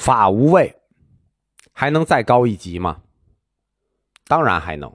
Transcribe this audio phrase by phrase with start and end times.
[0.00, 0.76] 法无畏，
[1.72, 3.02] 还能再高一级吗？
[4.26, 4.90] 当然还能。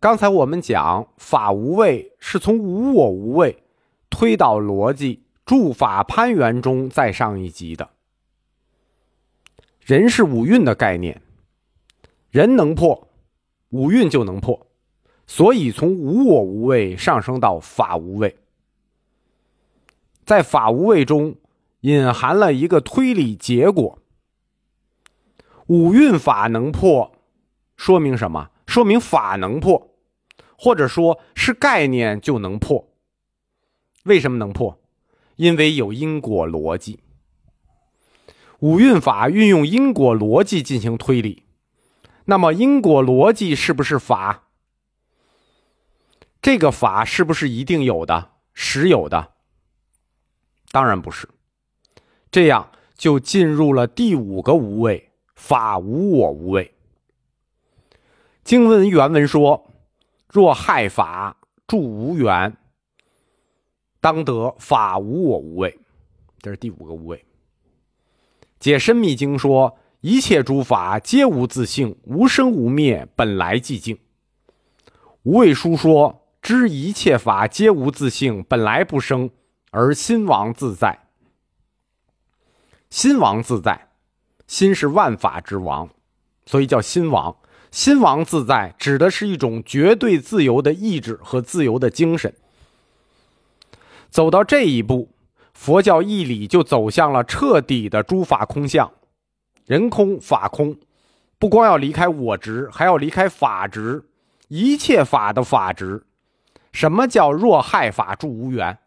[0.00, 3.62] 刚才我们讲法无畏是从无我无畏
[4.08, 7.90] 推导逻辑诸法攀缘中再上一级的。
[9.82, 11.20] 人是五蕴的概念，
[12.30, 13.08] 人能破，
[13.68, 14.66] 五蕴就能破，
[15.26, 18.34] 所以从无我无畏上升到法无畏。
[20.24, 21.36] 在法无畏中。
[21.80, 23.98] 隐含了一个推理结果：
[25.66, 27.12] 五蕴法能破，
[27.76, 28.50] 说明什么？
[28.66, 29.94] 说明法能破，
[30.56, 32.92] 或者说是概念就能破。
[34.04, 34.80] 为什么能破？
[35.36, 37.00] 因为有因果逻辑。
[38.58, 41.44] 五蕴法运用因果逻辑进行推理，
[42.24, 44.48] 那么因果逻辑是不是法？
[46.42, 49.34] 这个法是不是一定有的、实有的？
[50.72, 51.28] 当然不是。
[52.38, 56.72] 这样就进入了第五个无畏法无我无畏。
[58.44, 59.72] 经文原文说
[60.30, 62.56] ：“若害法住无缘，
[64.00, 65.80] 当得法无我无畏。”
[66.40, 67.24] 这是第五个无畏。
[68.60, 73.98] 解深密经说：“一切诸法皆无自性，无生无灭，本来寂静。”
[75.26, 79.28] 无畏书说：“知一切法皆无自性，本来不生，
[79.72, 81.06] 而心王自在。”
[82.90, 83.88] 心王自在，
[84.46, 85.88] 心是万法之王，
[86.46, 87.36] 所以叫心王。
[87.70, 92.34] 心王自在指的是一种绝对自由的意志和自由的精神。
[94.08, 95.10] 走到这一步，
[95.52, 98.90] 佛教义理就走向了彻底的诸法空相，
[99.66, 100.78] 人空法空。
[101.38, 104.02] 不光要离开我执，还要离开法执，
[104.48, 106.06] 一切法的法执。
[106.72, 108.78] 什么叫若害法住无缘？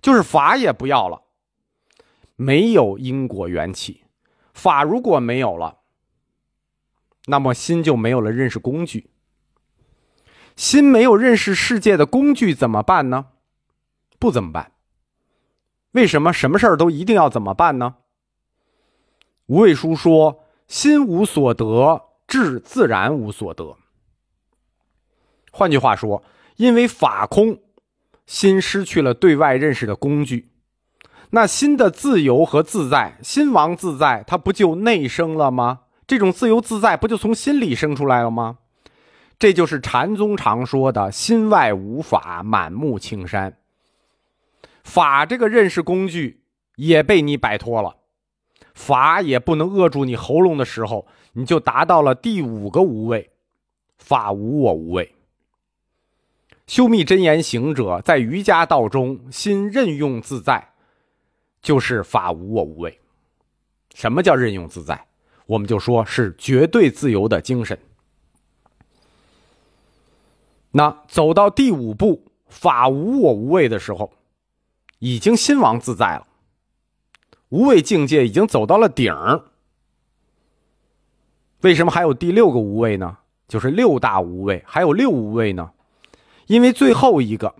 [0.00, 1.20] 就是法也不要了。
[2.36, 4.04] 没有因果缘起，
[4.54, 5.78] 法如果没有了，
[7.26, 9.10] 那么心就没有了认识工具。
[10.54, 13.26] 心没有认识世界的工具怎么办呢？
[14.18, 14.72] 不怎么办？
[15.92, 17.96] 为什么什么事儿都一定要怎么办呢？
[19.46, 23.76] 无畏书说：“心无所得，智自然无所得。”
[25.52, 26.22] 换句话说，
[26.56, 27.60] 因为法空，
[28.26, 30.50] 心失去了对外认识的工具。
[31.30, 35.80] 那心的自由和自在，心王自在，它不就内生了吗？
[36.06, 38.58] 这种自由自在不就从心里生出来了吗？
[39.38, 43.58] 这就是禅宗常说的“心外无法，满目青山”。
[44.82, 46.42] 法这个认识工具
[46.76, 47.96] 也被你摆脱了，
[48.72, 53.30] 法也不能扼住你喉咙的时候，你就达到了第五个无畏，
[53.98, 55.12] 法无我无畏。
[56.66, 60.70] 修密真言行者在瑜伽道中，心任用自在。
[61.66, 62.96] 就是法无我无畏，
[63.92, 65.04] 什么叫任用自在？
[65.46, 67.76] 我们就说是绝对自由的精神。
[70.70, 74.12] 那走到第五步法无我无畏的时候，
[75.00, 76.28] 已经心王自在了，
[77.48, 79.46] 无畏境界已经走到了顶儿。
[81.62, 83.18] 为什么还有第六个无畏呢？
[83.48, 85.72] 就是六大无畏，还有六无畏呢？
[86.46, 87.56] 因为最后一个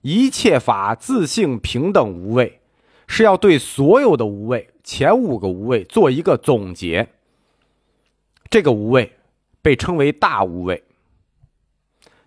[0.00, 2.60] 一切法自性平等无畏。
[3.06, 7.08] 是要对所有的无畏前五个无畏做一个总结。
[8.50, 9.12] 这个无畏
[9.62, 10.84] 被称为大无畏，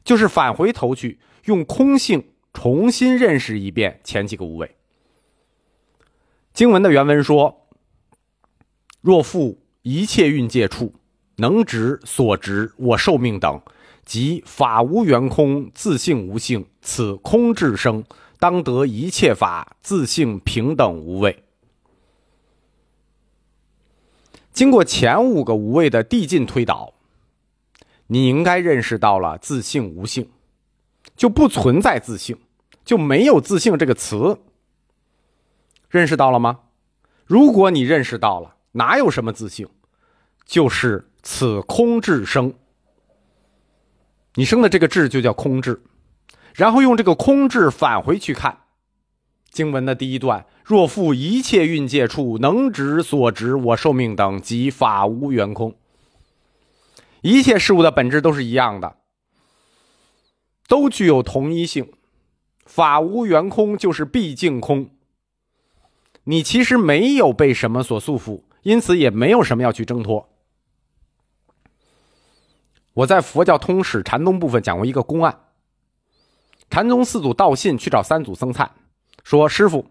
[0.04, 4.76] 就是返回头去用空性重新认识一遍前几个无畏。
[6.54, 7.68] 经文的原文说
[9.02, 10.94] ：“若复一切蕴界处，
[11.38, 13.62] 能执所执我受命等，
[14.04, 18.04] 即法无缘空，自性无性，此空智生。”
[18.40, 21.44] 当得一切法自性平等无畏。
[24.54, 26.94] 经过前五个无畏的递进推导，
[28.08, 30.30] 你应该认识到了自性无性，
[31.16, 32.40] 就不存在自性，
[32.84, 34.40] 就没有自性这个词。
[35.90, 36.62] 认识到了吗？
[37.26, 39.70] 如果你认识到了，哪有什么自性？
[40.46, 42.54] 就是此空智生。
[44.36, 45.82] 你生的这个智就叫空智。
[46.54, 48.62] 然后用这个空智返回去看
[49.52, 55.76] 经文的第一段：若复一切蕴界处，能执所执我受命等，即法无缘空。
[57.22, 58.98] 一切事物的本质都是一样的，
[60.68, 61.92] 都具有同一性。
[62.66, 64.90] 法无缘空就是毕竟空。
[66.26, 70.30] 你其实没有被什么所束缚，因此也没有什么要去挣脱。
[72.94, 75.47] 我在佛教通史禅宗部分讲过一个公案。
[76.70, 78.72] 禅宗四祖道信去找三祖僧璨，
[79.24, 79.88] 说：“师傅，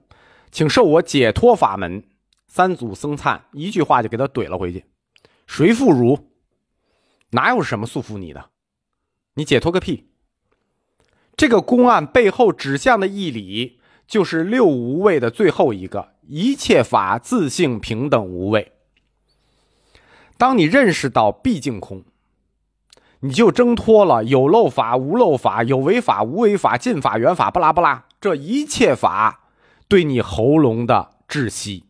[0.51, 2.05] 请授我解脱法门。”
[2.47, 4.85] 三祖僧璨一句话就给他怼了回去
[5.47, 6.31] ：“谁负汝？
[7.31, 8.51] 哪有什么束缚你的？
[9.35, 10.09] 你解脱个屁！”
[11.37, 18.73] 这个公案背后指向的义理，就是六无畏的最后一个：一切法自性平等无畏。
[20.39, 22.05] 当你认识到毕竟空，
[23.27, 29.41] 你就挣脱了有漏法、无漏法、有为法、无为法、尽法、缘法，不拉不拉，这一切法
[29.89, 31.83] 对你喉咙的窒息。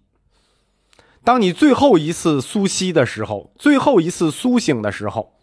[1.22, 5.34] 当你最后一次苏息的时候，最后一次苏醒的时候，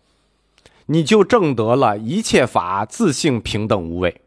[0.88, 4.22] 你就证得了一切法自性平等无畏。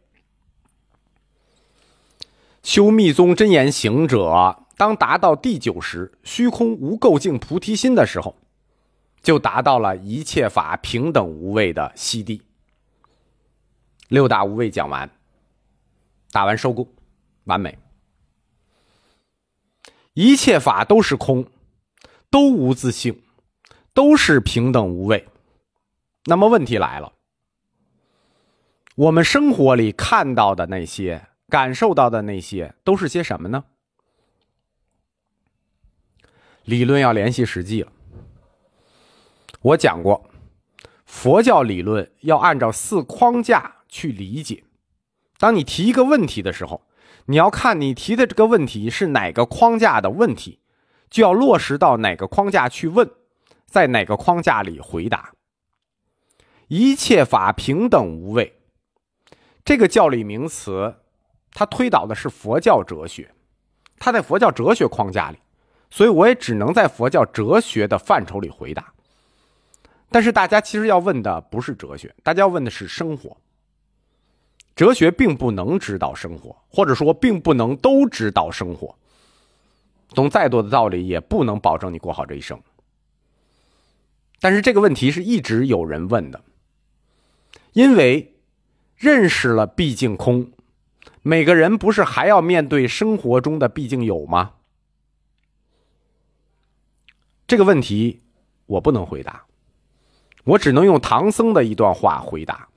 [2.63, 8.37] 修密宗真言行者，当达到第九时虚空无垢净菩提心的时候，
[9.27, 12.41] 就达到了一切法平等无畏的西地。
[14.07, 15.11] 六大无畏讲完，
[16.31, 16.89] 打完收工，
[17.43, 17.77] 完美。
[20.15, 21.45] 一切法都是空，
[22.31, 23.21] 都无自性，
[23.93, 25.27] 都是平等无畏。
[26.27, 27.13] 那么问题来了，
[28.95, 33.65] 我们生活里看到的那些、感受到的那些，都是些什么呢？
[36.63, 37.91] 理论要联系实际了。
[39.67, 40.31] 我讲过，
[41.05, 44.63] 佛教理论要按照四框架去理解。
[45.39, 46.87] 当你提一个问题的时候，
[47.25, 50.61] 你要看你提的这个问题是哪个框架的问题，
[51.11, 53.11] 就要落实到哪个框架去问，
[53.67, 55.33] 在哪个框架里回答。
[56.69, 58.61] 一切法平等无畏，
[59.65, 60.95] 这个教理名词，
[61.51, 63.35] 它推导的是佛教哲学，
[63.99, 65.39] 它在佛教哲学框架里，
[65.91, 68.93] 所以我也只能在佛教哲学的范畴里回答。
[70.11, 73.37] 但是大家其实要问的不是哲学，大家要问的是生活。
[74.75, 78.95] 哲学并不能指导生活，或者说并不能都指导生活。
[80.11, 82.61] 懂再多的道理，也不能保证你过好这一生。
[84.39, 86.43] 但是这个问题是一直有人问的，
[87.73, 88.37] 因为
[88.97, 90.53] 认识了毕竟空，
[91.23, 94.53] 每个人不是还要面对生活中的毕竟有吗？
[97.47, 98.23] 这个问题
[98.67, 99.45] 我不能回答，
[100.47, 102.69] 我只能用唐僧的一段话回答。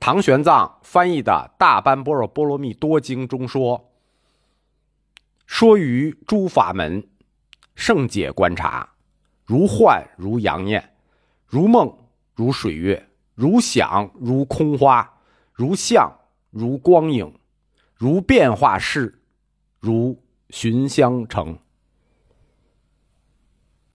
[0.00, 3.92] 唐玄奘翻译的《大般般若波罗蜜多经》中说
[5.46, 7.08] ：“说于诸法门，
[7.76, 8.88] 圣解观察，
[9.44, 10.96] 如幻如阳焰，
[11.46, 11.96] 如梦
[12.34, 15.18] 如水月，如想如空花，
[15.52, 16.12] 如相
[16.50, 17.32] 如光影，
[17.94, 19.22] 如变化事，
[19.78, 20.20] 如
[20.50, 21.56] 寻香成。”